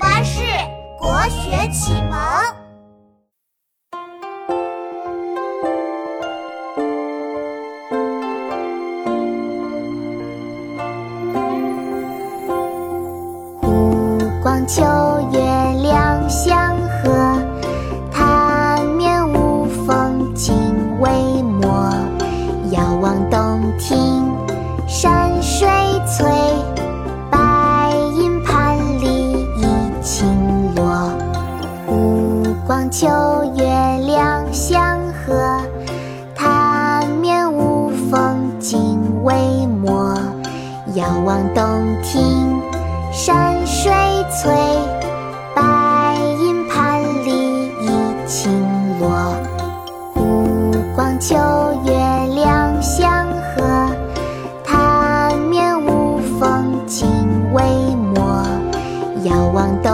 [0.00, 0.40] 巴士
[0.98, 2.18] 国学启蒙。
[13.60, 14.82] 湖光秋
[15.32, 15.38] 月
[15.82, 16.74] 两相
[17.04, 17.38] 和，
[18.10, 20.54] 潭面无风镜
[20.98, 21.10] 未
[21.42, 21.92] 磨。
[22.70, 24.32] 遥望洞庭
[24.86, 25.68] 山水
[26.06, 26.26] 翠，
[32.90, 33.06] 秋
[33.54, 33.64] 月
[34.04, 35.60] 两相和，
[36.34, 39.32] 潭面无风镜未
[39.66, 40.18] 磨。
[40.94, 41.64] 遥望洞
[42.02, 42.60] 庭
[43.12, 43.92] 山水
[44.28, 44.52] 翠，
[45.54, 48.50] 白银盘里一青
[48.98, 49.08] 螺。
[50.12, 51.36] 湖光秋
[51.84, 51.92] 月
[52.34, 53.88] 两相和，
[54.64, 57.08] 潭面无风镜
[57.52, 57.62] 未
[57.94, 58.44] 磨。
[59.22, 59.89] 遥望洞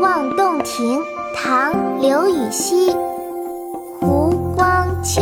[0.00, 0.98] 望洞庭》
[1.36, 2.90] 唐·刘禹锡。
[4.00, 5.20] 湖光秋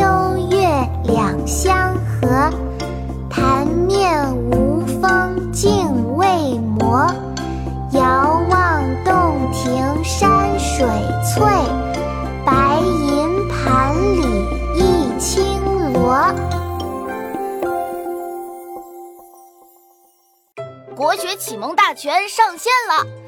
[0.52, 0.68] 月
[1.02, 2.48] 两相和，
[3.28, 6.26] 潭面无风镜未
[6.78, 7.12] 磨。
[7.90, 10.86] 遥望洞庭山水
[11.24, 11.42] 翠，
[12.46, 16.32] 白银盘里一青螺。
[20.94, 23.27] 国学启蒙大全上线了！